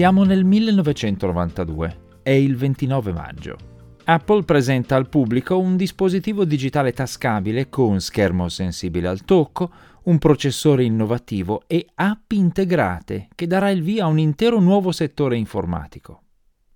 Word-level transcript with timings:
Siamo 0.00 0.24
nel 0.24 0.44
1992, 0.44 2.20
è 2.22 2.30
il 2.30 2.56
29 2.56 3.12
maggio. 3.12 3.58
Apple 4.04 4.44
presenta 4.44 4.96
al 4.96 5.10
pubblico 5.10 5.58
un 5.58 5.76
dispositivo 5.76 6.46
digitale 6.46 6.94
tascabile 6.94 7.68
con 7.68 8.00
schermo 8.00 8.48
sensibile 8.48 9.08
al 9.08 9.26
tocco, 9.26 9.70
un 10.04 10.16
processore 10.16 10.84
innovativo 10.84 11.64
e 11.66 11.86
app 11.96 12.32
integrate 12.32 13.28
che 13.34 13.46
darà 13.46 13.68
il 13.68 13.82
via 13.82 14.04
a 14.04 14.08
un 14.08 14.18
intero 14.18 14.58
nuovo 14.58 14.90
settore 14.90 15.36
informatico. 15.36 16.22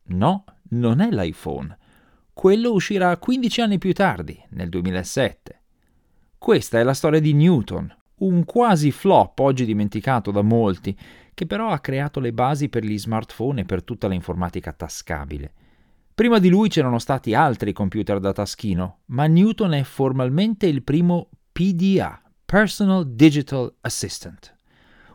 No, 0.08 0.44
non 0.72 1.00
è 1.00 1.08
l'iPhone. 1.08 1.74
Quello 2.30 2.72
uscirà 2.72 3.16
15 3.16 3.60
anni 3.62 3.78
più 3.78 3.94
tardi, 3.94 4.38
nel 4.50 4.68
2007. 4.68 5.62
Questa 6.36 6.78
è 6.78 6.82
la 6.82 6.92
storia 6.92 7.20
di 7.20 7.32
Newton, 7.32 7.90
un 8.16 8.44
quasi 8.44 8.90
flop 8.90 9.38
oggi 9.38 9.64
dimenticato 9.64 10.30
da 10.30 10.42
molti, 10.42 10.94
che 11.34 11.46
però 11.46 11.70
ha 11.70 11.80
creato 11.80 12.20
le 12.20 12.32
basi 12.32 12.68
per 12.68 12.84
gli 12.84 12.98
smartphone 12.98 13.62
e 13.62 13.64
per 13.64 13.82
tutta 13.82 14.08
l'informatica 14.08 14.72
tascabile. 14.72 15.52
Prima 16.14 16.38
di 16.38 16.48
lui 16.48 16.68
c'erano 16.68 17.00
stati 17.00 17.34
altri 17.34 17.72
computer 17.72 18.20
da 18.20 18.32
taschino, 18.32 19.00
ma 19.06 19.26
Newton 19.26 19.74
è 19.74 19.82
formalmente 19.82 20.66
il 20.66 20.84
primo 20.84 21.28
PDA, 21.50 22.22
Personal 22.44 23.04
Digital 23.10 23.74
Assistant. 23.80 24.54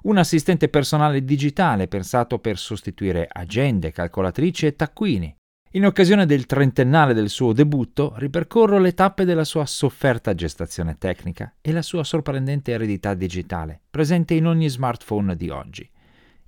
Un 0.02 0.18
assistente 0.18 0.68
personale 0.68 1.24
digitale 1.24 1.88
pensato 1.88 2.40
per 2.40 2.58
sostituire 2.58 3.28
agende, 3.32 3.92
calcolatrici 3.92 4.66
e 4.66 4.76
taccuini. 4.76 5.36
In 5.74 5.86
occasione 5.86 6.26
del 6.26 6.46
trentennale 6.46 7.14
del 7.14 7.30
suo 7.30 7.54
debutto, 7.54 8.14
ripercorro 8.18 8.80
le 8.80 8.94
tappe 8.94 9.24
della 9.24 9.44
sua 9.44 9.66
sofferta 9.66 10.34
gestazione 10.34 10.98
tecnica 10.98 11.54
e 11.62 11.72
la 11.72 11.82
sua 11.82 12.04
sorprendente 12.04 12.72
eredità 12.72 13.14
digitale, 13.14 13.80
presente 13.90 14.34
in 14.34 14.48
ogni 14.48 14.68
smartphone 14.68 15.36
di 15.36 15.50
oggi. 15.50 15.90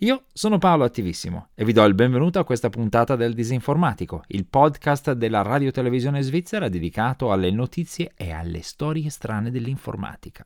Io 0.04 0.24
sono 0.34 0.58
Paolo 0.58 0.84
Attivissimo 0.84 1.50
e 1.54 1.64
vi 1.64 1.74
do 1.74 1.84
il 1.84 1.94
benvenuto 1.94 2.40
a 2.40 2.44
questa 2.44 2.70
puntata 2.70 3.16
del 3.16 3.36
Disinformatico, 3.36 4.24
il 4.30 4.48
podcast 4.48 5.12
della 5.12 5.44
radio 5.44 5.70
televisione 5.70 6.24
svizzera 6.24 6.70
dedicato 6.70 7.32
alle 7.32 7.52
notizie 7.52 8.14
e 8.16 8.32
alle 8.32 8.64
storie 8.64 9.12
strane 9.12 9.52
dell'informatica. 9.52 10.46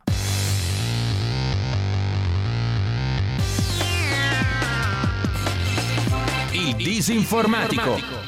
Il 6.51 6.75
Disinformatico. 6.75 8.24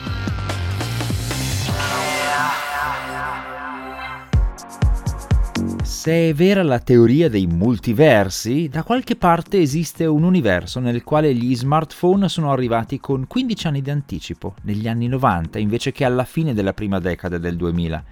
Se 6.07 6.29
è 6.29 6.33
vera 6.33 6.63
la 6.63 6.79
teoria 6.79 7.27
dei 7.27 7.47
multiversi, 7.47 8.69
da 8.69 8.83
qualche 8.83 9.17
parte 9.17 9.59
esiste 9.59 10.05
un 10.05 10.23
universo 10.23 10.79
nel 10.79 11.03
quale 11.03 11.35
gli 11.35 11.53
smartphone 11.53 12.29
sono 12.29 12.49
arrivati 12.53 12.97
con 13.01 13.27
15 13.27 13.67
anni 13.67 13.81
di 13.81 13.89
anticipo, 13.89 14.53
negli 14.61 14.87
anni 14.87 15.09
90, 15.09 15.59
invece 15.59 15.91
che 15.91 16.05
alla 16.05 16.23
fine 16.23 16.53
della 16.53 16.71
prima 16.71 16.99
decade 16.99 17.39
del 17.39 17.57
2000. 17.57 18.03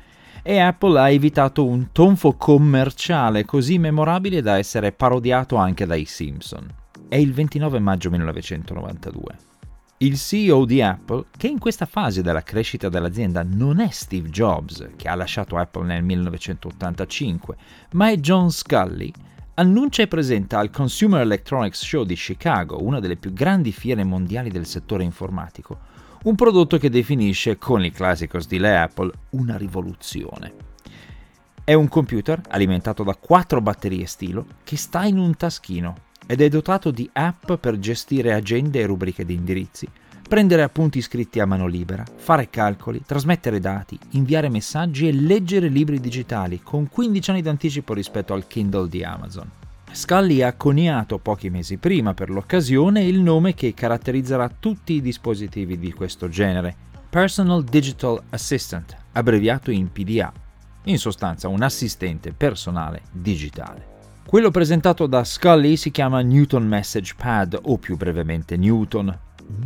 E 0.43 0.59
Apple 0.59 0.99
ha 0.99 1.09
evitato 1.09 1.65
un 1.65 1.93
tonfo 1.93 2.33
commerciale 2.33 3.45
così 3.45 3.77
memorabile 3.77 4.41
da 4.41 4.57
essere 4.57 4.91
parodiato 4.91 5.55
anche 5.55 5.85
dai 5.85 6.03
Simpson. 6.03 6.67
È 7.07 7.15
il 7.15 7.31
29 7.31 7.79
maggio 7.79 8.09
1992. 8.09 9.54
Il 9.99 10.17
CEO 10.17 10.65
di 10.65 10.81
Apple, 10.81 11.27
che 11.37 11.47
in 11.47 11.57
questa 11.57 11.85
fase 11.85 12.21
della 12.21 12.43
crescita 12.43 12.89
dell'azienda 12.89 13.43
non 13.43 13.79
è 13.79 13.87
Steve 13.91 14.27
Jobs, 14.27 14.89
che 14.97 15.07
ha 15.07 15.15
lasciato 15.15 15.55
Apple 15.55 15.85
nel 15.85 16.03
1985, 16.03 17.55
ma 17.91 18.09
è 18.09 18.17
John 18.17 18.51
Scully, 18.51 19.09
annuncia 19.53 20.01
e 20.03 20.07
presenta 20.07 20.59
al 20.59 20.69
Consumer 20.69 21.21
Electronics 21.21 21.81
Show 21.81 22.03
di 22.03 22.15
Chicago, 22.15 22.83
una 22.83 22.99
delle 22.99 23.15
più 23.15 23.31
grandi 23.31 23.71
fiere 23.71 24.03
mondiali 24.03 24.49
del 24.49 24.65
settore 24.65 25.05
informatico, 25.05 25.79
un 26.23 26.35
prodotto 26.35 26.77
che 26.77 26.89
definisce, 26.89 27.57
con 27.57 27.85
il 27.85 27.93
classico 27.93 28.41
stile 28.41 28.77
Apple, 28.77 29.13
una 29.29 29.55
rivoluzione. 29.55 30.53
È 31.63 31.73
un 31.73 31.87
computer 31.87 32.41
alimentato 32.49 33.03
da 33.03 33.15
quattro 33.15 33.61
batterie 33.61 34.07
stilo 34.07 34.45
che 34.65 34.75
sta 34.75 35.05
in 35.05 35.17
un 35.17 35.37
taschino 35.37 36.03
ed 36.25 36.41
è 36.41 36.49
dotato 36.49 36.91
di 36.91 37.09
app 37.13 37.53
per 37.53 37.77
gestire 37.79 38.33
agende 38.33 38.79
e 38.79 38.85
rubriche 38.85 39.25
di 39.25 39.33
indirizzi, 39.33 39.87
prendere 40.27 40.63
appunti 40.63 41.01
scritti 41.01 41.39
a 41.39 41.45
mano 41.45 41.67
libera, 41.67 42.03
fare 42.15 42.49
calcoli, 42.49 43.03
trasmettere 43.05 43.59
dati, 43.59 43.97
inviare 44.11 44.49
messaggi 44.49 45.07
e 45.07 45.13
leggere 45.13 45.67
libri 45.67 45.99
digitali 45.99 46.61
con 46.61 46.89
15 46.89 47.29
anni 47.29 47.41
d'anticipo 47.41 47.93
rispetto 47.93 48.33
al 48.33 48.47
Kindle 48.47 48.89
di 48.89 49.03
Amazon. 49.03 49.49
Scully 49.91 50.41
ha 50.41 50.53
coniato 50.53 51.19
pochi 51.19 51.49
mesi 51.49 51.77
prima 51.77 52.13
per 52.13 52.29
l'occasione 52.29 53.03
il 53.03 53.21
nome 53.21 53.53
che 53.53 53.73
caratterizzerà 53.73 54.49
tutti 54.49 54.93
i 54.93 55.01
dispositivi 55.01 55.77
di 55.77 55.93
questo 55.93 56.27
genere, 56.27 56.75
Personal 57.09 57.63
Digital 57.63 58.21
Assistant, 58.31 58.93
abbreviato 59.13 59.71
in 59.71 59.89
PDA, 59.89 60.33
in 60.85 60.97
sostanza 60.97 61.47
un 61.47 61.61
assistente 61.61 62.33
personale 62.33 63.03
digitale. 63.11 63.94
Quello 64.27 64.49
presentato 64.49 65.05
da 65.05 65.23
Scully 65.23 65.75
si 65.75 65.91
chiama 65.91 66.21
Newton 66.21 66.65
Message 66.67 67.13
Pad 67.15 67.59
o 67.61 67.77
più 67.77 67.95
brevemente 67.95 68.57
Newton. 68.57 69.15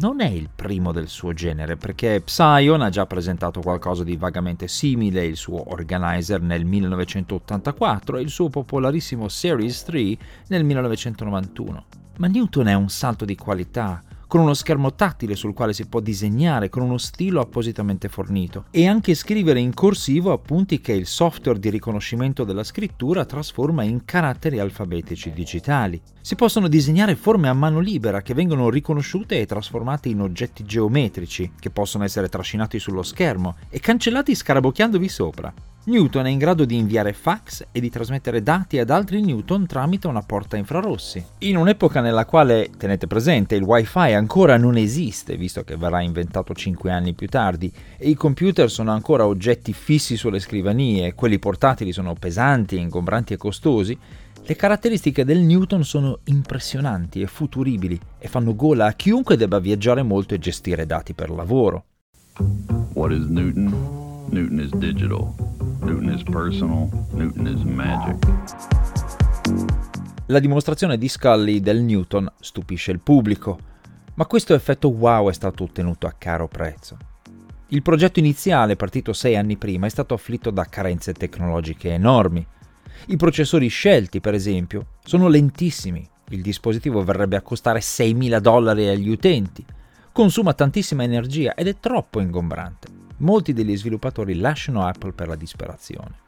Non 0.01 0.19
è 0.19 0.27
il 0.27 0.49
primo 0.53 0.91
del 0.91 1.07
suo 1.07 1.31
genere 1.31 1.77
perché 1.77 2.19
Psion 2.19 2.81
ha 2.81 2.89
già 2.89 3.05
presentato 3.05 3.61
qualcosa 3.61 4.03
di 4.03 4.17
vagamente 4.17 4.67
simile, 4.67 5.25
il 5.25 5.37
suo 5.37 5.71
Organizer 5.71 6.41
nel 6.41 6.65
1984 6.65 8.17
e 8.17 8.21
il 8.21 8.29
suo 8.29 8.49
popolarissimo 8.49 9.29
Series 9.29 9.81
3 9.83 10.17
nel 10.49 10.65
1991. 10.65 11.85
Ma 12.17 12.27
Newton 12.27 12.67
è 12.67 12.73
un 12.73 12.89
salto 12.89 13.23
di 13.23 13.37
qualità, 13.37 14.03
con 14.29 14.41
uno 14.41 14.53
schermo 14.53 14.94
tattile 14.94 15.35
sul 15.35 15.56
quale 15.56 15.73
si 15.73 15.88
può 15.88 16.01
disegnare 16.01 16.69
con 16.69 16.84
uno 16.84 17.00
stilo 17.00 17.41
appositamente 17.41 18.09
fornito 18.09 18.66
e 18.69 18.88
anche 18.88 19.16
scrivere 19.16 19.59
in 19.59 19.73
corsivo 19.73 20.31
appunti 20.31 20.81
che 20.81 20.94
il 20.94 21.07
software 21.07 21.57
di 21.57 21.72
riconoscimento 21.72 22.44
della 22.44 22.63
scrittura 22.63 23.25
trasforma 23.25 23.81
in 23.81 24.06
caratteri 24.06 24.59
alfabetici 24.59 25.31
digitali. 25.31 26.00
Si 26.22 26.35
possono 26.35 26.68
disegnare 26.68 27.16
forme 27.16 27.50
a 27.50 27.53
mano 27.53 27.79
libera 27.79 28.22
che 28.22 28.35
vengono 28.35 28.69
riconosciute 28.69 29.39
e 29.39 29.47
trasformate 29.47 30.09
in 30.09 30.22
oggetti 30.22 30.63
geometrici 30.63 31.53
che 31.59 31.72
possono 31.72 32.03
essere 32.03 32.29
trascinati 32.29 32.78
sullo 32.78 33.01
schermo 33.01 33.56
e 33.68 33.79
cancellati 33.79 34.35
scarabocchiandovi 34.35 35.09
sopra. 35.09 35.51
Newton 35.89 36.27
è 36.27 36.29
in 36.29 36.38
grado 36.38 36.66
di 36.66 36.77
inviare 36.77 37.13
fax 37.13 37.66
e 37.72 37.79
di 37.79 37.89
trasmettere 37.89 38.44
dati 38.44 38.77
ad 38.77 38.91
altri 38.91 39.22
Newton 39.22 39.66
tramite 39.66 40.05
una 40.05 40.22
porta 40.22 40.55
infrarossi. 40.55 41.25
In 41.39 41.57
un'epoca 41.57 42.00
nella 42.00 42.25
quale, 42.25 42.69
tenete 42.77 43.07
presente, 43.07 43.55
il 43.55 43.63
wifi 43.63 44.13
ancora 44.13 44.55
non 44.57 44.77
esiste, 44.77 45.35
visto 45.35 45.63
che 45.63 45.77
verrà 45.77 46.01
inventato 46.01 46.53
5 46.53 46.91
anni 46.91 47.13
più 47.13 47.27
tardi, 47.27 47.73
e 47.97 48.07
i 48.07 48.13
computer 48.13 48.69
sono 48.69 48.91
ancora 48.91 49.25
oggetti 49.25 49.73
fissi 49.73 50.16
sulle 50.16 50.39
scrivanie, 50.39 51.16
quelli 51.16 51.39
portatili 51.39 51.91
sono 51.91 52.13
pesanti, 52.13 52.77
ingombranti 52.77 53.33
e 53.33 53.38
costosi, 53.38 53.97
le 54.44 54.56
caratteristiche 54.56 55.25
del 55.25 55.39
Newton 55.39 55.83
sono 55.83 56.19
impressionanti 56.25 57.21
e 57.21 57.27
futuribili 57.27 58.00
e 58.19 58.27
fanno 58.27 58.56
gola 58.56 58.85
a 58.85 58.94
chiunque 58.94 59.38
debba 59.38 59.57
viaggiare 59.57 60.03
molto 60.03 60.35
e 60.35 60.39
gestire 60.39 60.85
dati 60.85 61.13
per 61.13 61.31
lavoro. 61.31 61.85
What 62.94 63.11
is 63.11 63.25
Newton? 63.25 64.27
Newton 64.29 64.59
is 64.59 64.69
digital. 64.75 65.58
Newton 65.81 66.13
is 66.13 66.23
personal. 66.23 66.90
Newton 67.13 67.47
is 67.47 67.63
magic. 67.63 68.17
La 70.25 70.40
dimostrazione 70.40 70.97
di 70.97 71.07
Scully 71.07 71.62
del 71.62 71.81
Newton 71.81 72.29
stupisce 72.40 72.91
il 72.91 73.00
pubblico, 73.00 73.57
ma 74.16 74.25
questo 74.25 74.53
effetto 74.53 74.89
wow 74.89 75.29
è 75.29 75.34
stato 75.34 75.63
ottenuto 75.63 76.06
a 76.06 76.13
caro 76.18 76.47
prezzo. 76.47 76.97
Il 77.69 77.81
progetto 77.81 78.19
iniziale, 78.19 78.75
partito 78.75 79.13
sei 79.13 79.38
anni 79.38 79.56
prima, 79.56 79.85
è 79.85 79.89
stato 79.89 80.13
afflitto 80.13 80.51
da 80.51 80.66
carenze 80.66 81.13
tecnologiche 81.13 81.94
enormi. 81.94 82.45
I 83.07 83.15
processori 83.15 83.69
scelti, 83.69 84.19
per 84.19 84.33
esempio, 84.33 84.98
sono 85.03 85.30
lentissimi. 85.30 86.07
Il 86.30 86.42
dispositivo 86.42 87.03
verrebbe 87.03 87.38
a 87.38 87.42
costare 87.42 87.80
6.000 87.80 88.39
dollari 88.39 88.88
agli 88.89 89.09
utenti. 89.09 89.65
Consuma 90.12 90.53
tantissima 90.53 91.03
energia 91.03 91.56
ed 91.56 91.68
è 91.68 91.80
troppo 91.80 92.19
ingombrante 92.19 92.99
molti 93.19 93.54
degli 93.54 93.77
sviluppatori 93.77 94.36
lasciano 94.36 94.86
Apple 94.86 95.13
per 95.13 95.27
la 95.27 95.36
disperazione. 95.36 96.27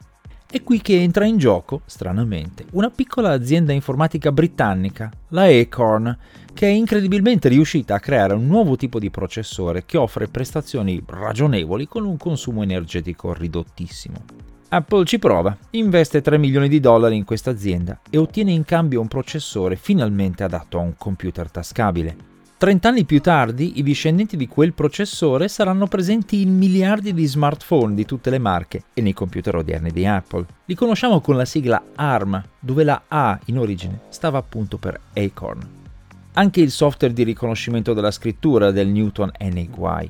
È 0.52 0.62
qui 0.62 0.82
che 0.82 1.00
entra 1.00 1.24
in 1.24 1.38
gioco, 1.38 1.80
stranamente, 1.86 2.66
una 2.72 2.90
piccola 2.90 3.30
azienda 3.30 3.72
informatica 3.72 4.30
britannica, 4.30 5.10
la 5.28 5.44
Acorn, 5.44 6.14
che 6.52 6.66
è 6.66 6.70
incredibilmente 6.70 7.48
riuscita 7.48 7.94
a 7.94 8.00
creare 8.00 8.34
un 8.34 8.46
nuovo 8.46 8.76
tipo 8.76 8.98
di 8.98 9.08
processore 9.08 9.86
che 9.86 9.96
offre 9.96 10.28
prestazioni 10.28 11.02
ragionevoli 11.06 11.88
con 11.88 12.04
un 12.04 12.18
consumo 12.18 12.62
energetico 12.62 13.32
ridottissimo. 13.32 14.24
Apple 14.68 15.06
ci 15.06 15.18
prova, 15.18 15.56
investe 15.70 16.20
3 16.20 16.36
milioni 16.36 16.68
di 16.68 16.80
dollari 16.80 17.16
in 17.16 17.24
questa 17.24 17.50
azienda 17.50 18.00
e 18.10 18.18
ottiene 18.18 18.52
in 18.52 18.64
cambio 18.64 19.00
un 19.00 19.08
processore 19.08 19.76
finalmente 19.76 20.44
adatto 20.44 20.78
a 20.78 20.82
un 20.82 20.94
computer 20.98 21.50
tascabile. 21.50 22.31
Trent'anni 22.62 23.04
più 23.04 23.20
tardi 23.20 23.80
i 23.80 23.82
discendenti 23.82 24.36
di 24.36 24.46
quel 24.46 24.72
processore 24.72 25.48
saranno 25.48 25.88
presenti 25.88 26.42
in 26.42 26.56
miliardi 26.56 27.12
di 27.12 27.26
smartphone 27.26 27.96
di 27.96 28.04
tutte 28.04 28.30
le 28.30 28.38
marche 28.38 28.84
e 28.94 29.02
nei 29.02 29.14
computer 29.14 29.56
odierni 29.56 29.90
di 29.90 30.06
Apple. 30.06 30.46
Li 30.66 30.76
conosciamo 30.76 31.20
con 31.20 31.36
la 31.36 31.44
sigla 31.44 31.82
ARM, 31.96 32.40
dove 32.60 32.84
la 32.84 33.02
A 33.08 33.36
in 33.46 33.58
origine 33.58 34.02
stava 34.10 34.38
appunto 34.38 34.78
per 34.78 34.96
Acorn. 35.12 35.60
Anche 36.34 36.60
il 36.60 36.70
software 36.70 37.12
di 37.12 37.24
riconoscimento 37.24 37.94
della 37.94 38.12
scrittura 38.12 38.70
del 38.70 38.86
Newton 38.86 39.32
è 39.36 39.50
nei 39.50 39.68
guai. 39.68 40.08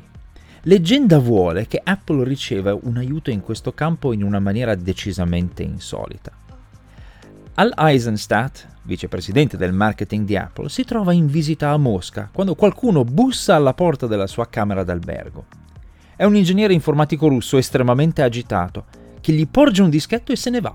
Leggenda 0.64 1.18
vuole 1.18 1.66
che 1.66 1.80
Apple 1.82 2.22
riceva 2.22 2.78
un 2.78 2.98
aiuto 2.98 3.30
in 3.30 3.40
questo 3.40 3.72
campo 3.72 4.12
in 4.12 4.22
una 4.22 4.40
maniera 4.40 4.74
decisamente 4.74 5.62
insolita. 5.62 6.41
Al 7.54 7.74
Eisenstadt, 7.76 8.66
vicepresidente 8.84 9.58
del 9.58 9.74
marketing 9.74 10.24
di 10.24 10.38
Apple, 10.38 10.70
si 10.70 10.84
trova 10.84 11.12
in 11.12 11.26
visita 11.26 11.68
a 11.68 11.76
Mosca 11.76 12.30
quando 12.32 12.54
qualcuno 12.54 13.04
bussa 13.04 13.54
alla 13.54 13.74
porta 13.74 14.06
della 14.06 14.26
sua 14.26 14.48
camera 14.48 14.84
d'albergo. 14.84 15.44
È 16.16 16.24
un 16.24 16.34
ingegnere 16.34 16.72
informatico 16.72 17.28
russo 17.28 17.58
estremamente 17.58 18.22
agitato 18.22 18.86
che 19.20 19.34
gli 19.34 19.46
porge 19.46 19.82
un 19.82 19.90
dischetto 19.90 20.32
e 20.32 20.36
se 20.36 20.48
ne 20.48 20.62
va. 20.62 20.74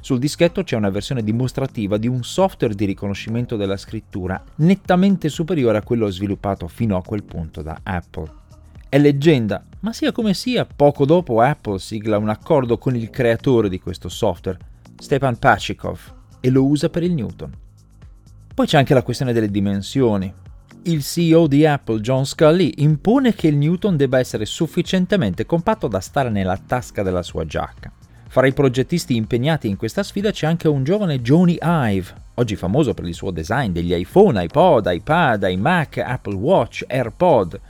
Sul 0.00 0.18
dischetto 0.18 0.62
c'è 0.62 0.76
una 0.76 0.90
versione 0.90 1.24
dimostrativa 1.24 1.96
di 1.96 2.06
un 2.06 2.22
software 2.22 2.74
di 2.74 2.84
riconoscimento 2.84 3.56
della 3.56 3.78
scrittura 3.78 4.44
nettamente 4.56 5.30
superiore 5.30 5.78
a 5.78 5.82
quello 5.82 6.10
sviluppato 6.10 6.68
fino 6.68 6.98
a 6.98 7.02
quel 7.02 7.24
punto 7.24 7.62
da 7.62 7.80
Apple. 7.82 8.30
È 8.90 8.98
leggenda, 8.98 9.64
ma 9.80 9.94
sia 9.94 10.12
come 10.12 10.34
sia, 10.34 10.66
poco 10.66 11.06
dopo 11.06 11.40
Apple 11.40 11.78
sigla 11.78 12.18
un 12.18 12.28
accordo 12.28 12.76
con 12.76 12.94
il 12.94 13.08
creatore 13.08 13.70
di 13.70 13.80
questo 13.80 14.10
software, 14.10 14.58
Stepan 14.98 15.38
Pachikov, 15.38 16.00
e 16.40 16.50
lo 16.50 16.66
usa 16.66 16.88
per 16.88 17.02
il 17.02 17.12
Newton. 17.12 17.52
Poi 18.54 18.66
c'è 18.66 18.78
anche 18.78 18.94
la 18.94 19.02
questione 19.02 19.32
delle 19.32 19.50
dimensioni 19.50 20.32
il 20.82 21.02
CEO 21.02 21.46
di 21.46 21.66
Apple, 21.66 22.00
John 22.00 22.24
Scully, 22.24 22.72
impone 22.78 23.34
che 23.34 23.48
il 23.48 23.56
Newton 23.56 23.96
debba 23.96 24.18
essere 24.18 24.46
sufficientemente 24.46 25.44
compatto 25.44 25.86
da 25.86 26.00
stare 26.00 26.30
nella 26.30 26.56
tasca 26.56 27.02
della 27.02 27.22
sua 27.22 27.44
giacca. 27.44 27.92
Fra 28.28 28.46
i 28.46 28.52
progettisti 28.52 29.16
impegnati 29.16 29.68
in 29.68 29.76
questa 29.76 30.02
sfida 30.02 30.30
c'è 30.30 30.46
anche 30.46 30.68
un 30.68 30.84
giovane 30.84 31.20
Johnny 31.20 31.58
Ive, 31.60 32.14
oggi 32.34 32.56
famoso 32.56 32.94
per 32.94 33.06
il 33.06 33.14
suo 33.14 33.30
design 33.30 33.72
degli 33.72 33.92
iPhone, 33.92 34.42
iPod, 34.42 34.88
iPad, 34.90 35.46
iMac, 35.48 35.98
Apple 35.98 36.36
Watch, 36.36 36.84
AirPod. 36.86 37.60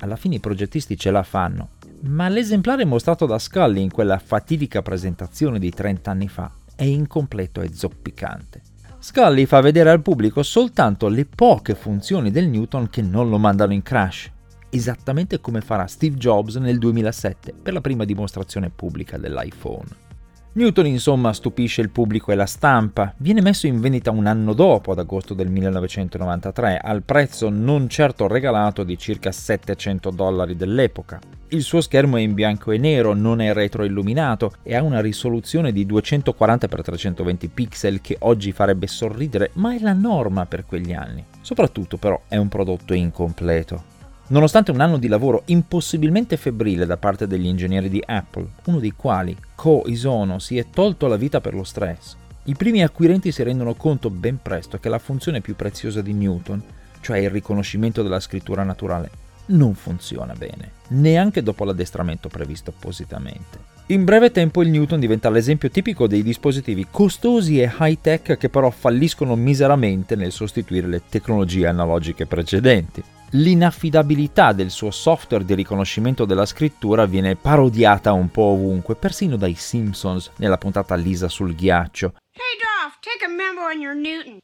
Alla 0.00 0.16
fine 0.16 0.36
i 0.36 0.40
progettisti 0.40 0.96
ce 0.96 1.10
la 1.10 1.22
fanno, 1.22 1.70
ma 2.02 2.28
l'esemplare 2.28 2.84
mostrato 2.84 3.26
da 3.26 3.38
Scully 3.38 3.82
in 3.82 3.90
quella 3.90 4.18
fatidica 4.18 4.82
presentazione 4.82 5.58
di 5.58 5.70
30 5.70 6.10
anni 6.10 6.28
fa 6.28 6.50
è 6.74 6.84
incompleto 6.84 7.60
e 7.60 7.72
zoppicante. 7.72 8.62
Scully 8.98 9.46
fa 9.46 9.60
vedere 9.60 9.90
al 9.90 10.02
pubblico 10.02 10.42
soltanto 10.42 11.08
le 11.08 11.24
poche 11.24 11.74
funzioni 11.74 12.30
del 12.30 12.48
Newton 12.48 12.88
che 12.88 13.02
non 13.02 13.28
lo 13.28 13.38
mandano 13.38 13.72
in 13.72 13.82
crash, 13.82 14.30
esattamente 14.70 15.40
come 15.40 15.60
farà 15.60 15.86
Steve 15.86 16.16
Jobs 16.16 16.56
nel 16.56 16.78
2007 16.78 17.54
per 17.62 17.72
la 17.72 17.80
prima 17.80 18.04
dimostrazione 18.04 18.70
pubblica 18.70 19.16
dell'iPhone. 19.16 20.06
Newton 20.52 20.86
insomma 20.86 21.32
stupisce 21.32 21.80
il 21.80 21.90
pubblico 21.90 22.32
e 22.32 22.34
la 22.34 22.46
stampa, 22.46 23.14
viene 23.18 23.40
messo 23.40 23.68
in 23.68 23.80
vendita 23.80 24.10
un 24.10 24.26
anno 24.26 24.54
dopo, 24.54 24.90
ad 24.90 24.98
agosto 24.98 25.32
del 25.32 25.48
1993, 25.50 26.78
al 26.78 27.02
prezzo 27.02 27.48
non 27.48 27.88
certo 27.88 28.26
regalato 28.26 28.82
di 28.82 28.98
circa 28.98 29.30
700 29.30 30.10
dollari 30.10 30.56
dell'epoca. 30.56 31.20
Il 31.50 31.62
suo 31.62 31.80
schermo 31.80 32.18
è 32.18 32.20
in 32.20 32.34
bianco 32.34 32.72
e 32.72 32.78
nero, 32.78 33.14
non 33.14 33.40
è 33.40 33.54
retroilluminato 33.54 34.52
e 34.62 34.76
ha 34.76 34.82
una 34.82 35.00
risoluzione 35.00 35.72
di 35.72 35.86
240x320 35.86 37.48
pixel 37.52 38.02
che 38.02 38.16
oggi 38.20 38.52
farebbe 38.52 38.86
sorridere, 38.86 39.50
ma 39.54 39.74
è 39.74 39.78
la 39.78 39.94
norma 39.94 40.44
per 40.44 40.66
quegli 40.66 40.92
anni. 40.92 41.24
Soprattutto 41.40 41.96
però 41.96 42.20
è 42.28 42.36
un 42.36 42.48
prodotto 42.48 42.92
incompleto. 42.92 43.82
Nonostante 44.26 44.72
un 44.72 44.80
anno 44.80 44.98
di 44.98 45.08
lavoro 45.08 45.44
impossibilmente 45.46 46.36
febbrile 46.36 46.84
da 46.84 46.98
parte 46.98 47.26
degli 47.26 47.46
ingegneri 47.46 47.88
di 47.88 48.02
Apple, 48.04 48.48
uno 48.66 48.78
dei 48.78 48.92
quali, 48.94 49.34
Ko 49.54 49.84
Isono, 49.86 50.38
si 50.38 50.58
è 50.58 50.66
tolto 50.68 51.06
la 51.06 51.16
vita 51.16 51.40
per 51.40 51.54
lo 51.54 51.64
stress, 51.64 52.14
i 52.44 52.54
primi 52.54 52.82
acquirenti 52.82 53.32
si 53.32 53.42
rendono 53.42 53.72
conto 53.72 54.10
ben 54.10 54.38
presto 54.42 54.78
che 54.78 54.90
la 54.90 54.98
funzione 54.98 55.40
più 55.40 55.56
preziosa 55.56 56.02
di 56.02 56.12
Newton, 56.12 56.62
cioè 57.00 57.18
il 57.18 57.30
riconoscimento 57.30 58.02
della 58.02 58.20
scrittura 58.20 58.64
naturale, 58.64 59.10
non 59.48 59.74
funziona 59.74 60.34
bene, 60.34 60.72
neanche 60.88 61.42
dopo 61.42 61.64
l'addestramento 61.64 62.28
previsto 62.28 62.70
appositamente. 62.70 63.76
In 63.90 64.04
breve 64.04 64.30
tempo 64.30 64.60
il 64.62 64.68
Newton 64.68 65.00
diventa 65.00 65.30
l'esempio 65.30 65.70
tipico 65.70 66.06
dei 66.06 66.22
dispositivi 66.22 66.88
costosi 66.90 67.60
e 67.60 67.72
high-tech 67.78 68.36
che 68.36 68.48
però 68.50 68.68
falliscono 68.68 69.34
miseramente 69.34 70.14
nel 70.14 70.30
sostituire 70.30 70.86
le 70.86 71.02
tecnologie 71.08 71.66
analogiche 71.66 72.26
precedenti. 72.26 73.02
L'inaffidabilità 73.30 74.52
del 74.52 74.70
suo 74.70 74.90
software 74.90 75.44
di 75.44 75.54
riconoscimento 75.54 76.26
della 76.26 76.46
scrittura 76.46 77.06
viene 77.06 77.36
parodiata 77.36 78.12
un 78.12 78.30
po' 78.30 78.42
ovunque, 78.42 78.94
persino 78.94 79.36
dai 79.36 79.54
Simpsons 79.54 80.32
nella 80.36 80.58
puntata 80.58 80.94
Lisa 80.94 81.28
sul 81.28 81.54
ghiaccio. 81.54 82.14
Hey 82.32 82.58
Dolph, 82.58 82.98
take 83.00 83.24
a 83.24 83.28
memo 83.28 83.66
on 83.66 83.80
your 83.80 83.94
Newton. 83.94 84.38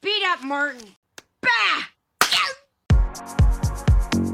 Beat 0.00 0.22
up 0.34 0.44
Martin. 0.44 0.94
Bah! 1.40 1.96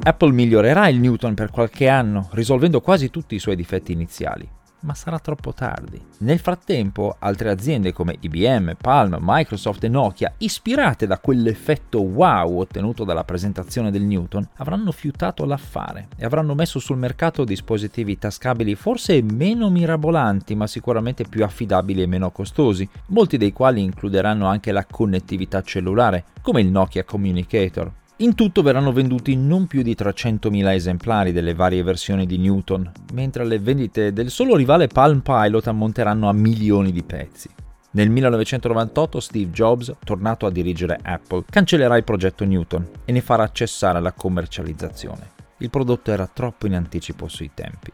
Apple 0.07 0.33
migliorerà 0.33 0.89
il 0.89 1.01
Newton 1.01 1.33
per 1.33 1.51
qualche 1.51 1.89
anno, 1.89 2.29
risolvendo 2.33 2.83
quasi 2.83 3.09
tutti 3.09 3.35
i 3.35 3.39
suoi 3.39 3.57
difetti 3.57 3.93
iniziali 3.93 4.47
ma 4.85 4.93
sarà 4.93 5.19
troppo 5.19 5.53
tardi. 5.53 5.99
Nel 6.19 6.39
frattempo, 6.39 7.17
altre 7.19 7.51
aziende 7.51 7.93
come 7.95 8.17
IBM, 8.21 8.75
Palm, 8.79 9.17
Microsoft 9.19 9.83
e 9.85 9.89
Nokia, 9.89 10.35
ispirate 10.39 11.07
da 11.07 11.19
quell'effetto 11.19 12.01
wow 12.01 12.61
ottenuto 12.61 13.05
dalla 13.05 13.25
presentazione 13.25 13.91
del 13.91 14.03
Newton, 14.03 14.47
avranno 14.57 14.93
fiutato 14.93 15.47
l'affare 15.47 16.09
e 16.17 16.25
avranno 16.27 16.55
messo 16.55 16.79
sul 16.79 16.99
mercato 16.99 17.45
dispositivi 17.45 18.19
tascabili 18.19 18.75
forse 18.75 19.23
meno 19.23 19.71
mirabolanti, 19.71 20.55
ma 20.55 20.67
sicuramente 20.67 21.25
più 21.25 21.45
affidabili 21.45 22.03
e 22.03 22.07
meno 22.07 22.31
costosi, 22.31 22.87
molti 23.07 23.39
dei 23.39 23.53
quali 23.53 23.83
includeranno 23.83 24.47
anche 24.47 24.71
la 24.71 24.85
connettività 24.85 25.63
cellulare, 25.63 26.25
come 26.43 26.61
il 26.61 26.69
Nokia 26.69 27.05
Communicator, 27.05 27.91
in 28.19 28.37
tutto 28.37 28.63
verranno 28.63 28.93
venduti 28.93 29.35
non 29.35 29.67
più 29.67 29.83
di 29.83 29.97
300.000 29.99 30.73
esemplari 30.73 31.33
delle 31.33 31.53
varie 31.53 31.83
versioni 31.83 32.27
di 32.27 32.39
Newton, 32.39 32.89
mentre 33.13 33.45
le 33.45 33.59
vendite 33.59 34.13
del 34.13 34.31
solo 34.31 34.55
rivale 34.55 34.87
Palm 34.87 35.21
Pilot 35.21 35.67
ammonteranno 35.67 36.29
a 36.29 36.33
milioni 36.33 36.93
di 36.93 37.03
pezzi. 37.03 37.51
Nel 37.91 38.11
1998 38.11 39.19
Steve 39.19 39.51
Jobs, 39.51 39.93
tornato 40.05 40.47
a 40.47 40.51
dirigere 40.51 40.99
Apple, 41.03 41.45
cancellerà 41.51 41.97
il 41.97 42.05
progetto 42.05 42.45
Newton 42.45 42.89
e 43.05 43.11
ne 43.11 43.21
farà 43.21 43.51
cessare 43.51 44.01
la 44.01 44.13
commercializzazione. 44.13 45.31
Il 45.59 45.71
prodotto 45.71 46.13
era 46.13 46.31
troppo 46.33 46.67
in 46.67 46.75
anticipo 46.75 47.27
sui 47.27 47.51
tempi. 47.53 47.91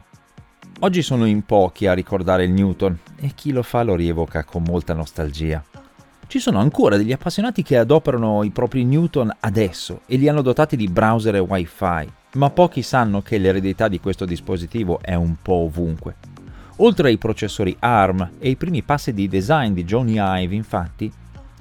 Oggi 0.81 1.03
sono 1.03 1.27
in 1.27 1.45
pochi 1.45 1.87
a 1.87 1.95
ricordare 1.95 2.45
il 2.45 2.53
Newton 2.53 2.99
e 3.17 3.33
chi 3.35 3.53
lo 3.53 3.63
fa 3.63 3.83
lo 3.83 3.95
rievoca 3.95 4.45
con 4.45 4.63
molta 4.63 4.93
nostalgia. 4.93 5.63
Ci 6.31 6.39
sono 6.39 6.61
ancora 6.61 6.97
degli 6.97 7.11
appassionati 7.11 7.65
che 7.65 7.77
adoperano 7.77 8.45
i 8.45 8.51
propri 8.51 8.85
Newton 8.85 9.35
adesso 9.41 10.03
e 10.07 10.15
li 10.15 10.29
hanno 10.29 10.43
dotati 10.43 10.77
di 10.77 10.87
browser 10.87 11.35
e 11.35 11.41
wifi, 11.41 12.09
ma 12.35 12.51
pochi 12.51 12.83
sanno 12.83 13.21
che 13.21 13.37
l'eredità 13.37 13.89
di 13.89 13.99
questo 13.99 14.27
dispositivo 14.27 15.01
è 15.03 15.15
un 15.15 15.35
po' 15.43 15.65
ovunque. 15.65 16.15
Oltre 16.77 17.09
ai 17.09 17.19
processori 17.19 17.75
ARM 17.81 18.35
e 18.39 18.49
i 18.49 18.55
primi 18.55 18.85
passi 18.85 19.13
di 19.13 19.27
design 19.27 19.73
di 19.73 19.83
Johnny 19.83 20.19
Ive, 20.21 20.55
infatti, 20.55 21.11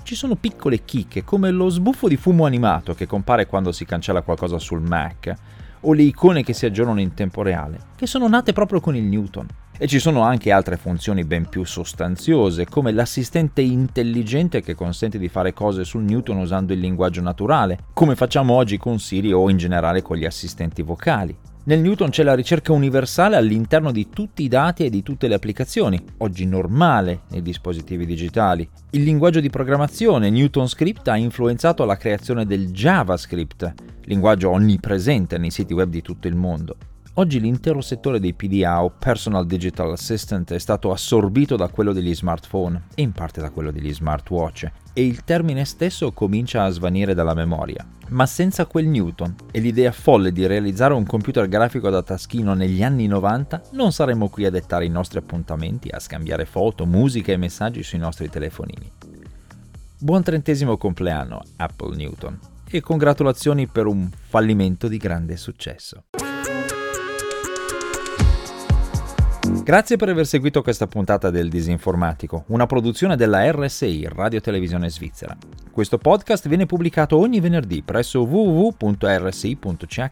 ci 0.03 0.13
sono 0.13 0.35
piccole 0.35 0.85
chicche 0.85 1.23
come 1.23 1.49
lo 1.49 1.69
sbuffo 1.69 2.07
di 2.07 2.15
fumo 2.15 2.45
animato 2.45 2.93
che 2.93 3.07
compare 3.07 3.47
quando 3.47 3.71
si 3.71 3.85
cancella 3.85 4.21
qualcosa 4.21 4.59
sul 4.59 4.81
Mac, 4.81 5.33
o 5.79 5.93
le 5.93 6.03
icone 6.03 6.43
che 6.43 6.53
si 6.53 6.67
aggiornano 6.67 6.99
in 6.99 7.15
tempo 7.15 7.41
reale, 7.41 7.79
che 7.95 8.05
sono 8.05 8.27
nate 8.27 8.53
proprio 8.53 8.81
con 8.81 8.95
il 8.95 9.05
Newton. 9.05 9.47
E 9.81 9.87
ci 9.87 9.99
sono 9.99 10.23
anche 10.23 10.51
altre 10.51 10.75
funzioni 10.75 11.23
ben 11.23 11.47
più 11.47 11.63
sostanziose, 11.63 12.65
come 12.65 12.91
l'assistente 12.91 13.61
intelligente 13.61 14.61
che 14.61 14.75
consente 14.75 15.17
di 15.17 15.29
fare 15.29 15.53
cose 15.53 15.85
sul 15.85 16.03
Newton 16.03 16.35
usando 16.35 16.73
il 16.73 16.81
linguaggio 16.81 17.21
naturale, 17.21 17.77
come 17.93 18.17
facciamo 18.17 18.55
oggi 18.55 18.77
con 18.77 18.99
Siri 18.99 19.31
o 19.31 19.49
in 19.49 19.55
generale 19.55 20.01
con 20.01 20.17
gli 20.17 20.25
assistenti 20.25 20.81
vocali. 20.81 21.33
Nel 21.63 21.79
Newton 21.79 22.09
c'è 22.09 22.23
la 22.23 22.35
ricerca 22.35 22.73
universale 22.73 23.37
all'interno 23.37 23.93
di 23.93 24.09
tutti 24.09 24.43
i 24.43 24.49
dati 24.49 24.83
e 24.83 24.89
di 24.89 25.01
tutte 25.01 25.29
le 25.29 25.35
applicazioni, 25.35 25.97
oggi 26.17 26.45
normale 26.45 27.21
nei 27.29 27.41
dispositivi 27.41 28.05
digitali. 28.05 28.67
Il 28.89 29.03
linguaggio 29.03 29.39
di 29.39 29.49
programmazione 29.49 30.29
Newton 30.29 30.67
Script 30.67 31.07
ha 31.07 31.15
influenzato 31.15 31.85
la 31.85 31.95
creazione 31.95 32.45
del 32.45 32.69
JavaScript, 32.71 33.73
linguaggio 34.03 34.49
onnipresente 34.49 35.37
nei 35.37 35.51
siti 35.51 35.71
web 35.71 35.89
di 35.89 36.01
tutto 36.01 36.27
il 36.27 36.35
mondo. 36.35 36.75
Oggi 37.15 37.39
l'intero 37.39 37.81
settore 37.81 38.19
dei 38.19 38.33
PDA 38.33 38.83
o 38.83 38.91
Personal 38.91 39.45
Digital 39.45 39.91
Assistant 39.91 40.53
è 40.53 40.59
stato 40.59 40.91
assorbito 40.91 41.57
da 41.57 41.67
quello 41.67 41.91
degli 41.91 42.15
smartphone 42.15 42.83
e 42.95 43.01
in 43.01 43.11
parte 43.11 43.41
da 43.41 43.49
quello 43.49 43.71
degli 43.71 43.93
smartwatch 43.93 44.71
e 44.93 45.05
il 45.05 45.23
termine 45.23 45.65
stesso 45.65 46.13
comincia 46.13 46.63
a 46.63 46.69
svanire 46.69 47.13
dalla 47.13 47.33
memoria. 47.33 47.85
Ma 48.09 48.25
senza 48.25 48.67
quel 48.67 48.87
Newton 48.87 49.35
e 49.51 49.59
l'idea 49.59 49.91
folle 49.91 50.31
di 50.31 50.45
realizzare 50.45 50.93
un 50.93 51.05
computer 51.05 51.49
grafico 51.49 51.89
da 51.89 52.03
taschino 52.03 52.53
negli 52.53 52.83
anni 52.83 53.07
90 53.07 53.63
non 53.71 53.91
saremmo 53.91 54.29
qui 54.29 54.45
a 54.45 54.51
dettare 54.51 54.85
i 54.85 54.89
nostri 54.89 55.17
appuntamenti, 55.17 55.89
a 55.89 55.99
scambiare 55.99 56.45
foto, 56.45 56.85
musica 56.85 57.33
e 57.33 57.37
messaggi 57.37 57.83
sui 57.83 57.99
nostri 57.99 58.29
telefonini. 58.29 58.89
Buon 59.99 60.23
trentesimo 60.23 60.77
compleanno 60.77 61.41
Apple 61.57 61.95
Newton 61.97 62.39
e 62.69 62.79
congratulazioni 62.79 63.67
per 63.67 63.87
un 63.87 64.09
fallimento 64.09 64.87
di 64.87 64.97
grande 64.97 65.35
successo. 65.35 66.05
Grazie 69.69 69.97
per 69.97 70.09
aver 70.09 70.25
seguito 70.25 70.63
questa 70.63 70.87
puntata 70.87 71.29
del 71.29 71.47
Disinformatico, 71.47 72.45
una 72.47 72.65
produzione 72.65 73.15
della 73.15 73.51
RSI, 73.51 74.07
Radio 74.11 74.41
Televisione 74.41 74.89
Svizzera. 74.89 75.37
Questo 75.71 75.99
podcast 75.99 76.47
viene 76.47 76.65
pubblicato 76.65 77.17
ogni 77.17 77.39
venerdì 77.39 77.83
presso 77.83 78.23
www.rsi.ch 78.23 80.11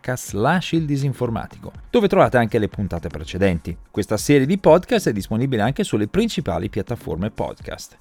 il 0.73 0.85
disinformatico, 0.85 1.71
dove 1.89 2.07
trovate 2.07 2.37
anche 2.37 2.59
le 2.59 2.67
puntate 2.67 3.07
precedenti. 3.07 3.75
Questa 3.89 4.17
serie 4.17 4.45
di 4.45 4.59
podcast 4.59 5.09
è 5.09 5.11
disponibile 5.11 5.63
anche 5.63 5.83
sulle 5.83 6.07
principali 6.07 6.69
piattaforme 6.69 7.31
podcast. 7.31 7.97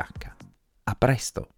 A 0.84 0.96
presto! 0.98 1.50